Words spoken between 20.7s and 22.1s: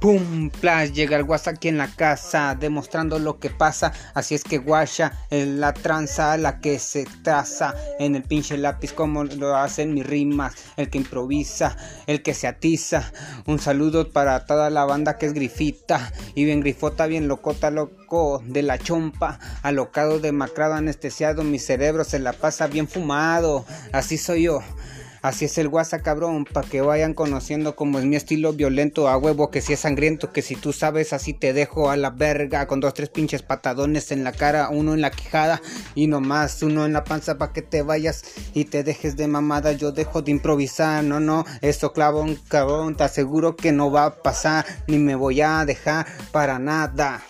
anestesiado. Mi cerebro